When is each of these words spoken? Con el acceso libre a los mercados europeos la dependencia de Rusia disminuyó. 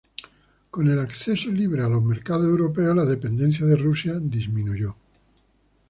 Con 0.71 0.87
el 0.87 0.97
acceso 0.97 1.51
libre 1.51 1.83
a 1.83 1.87
los 1.87 2.03
mercados 2.03 2.45
europeos 2.45 2.95
la 2.95 3.05
dependencia 3.05 3.67
de 3.67 3.75
Rusia 3.75 4.15
disminuyó. 4.19 4.95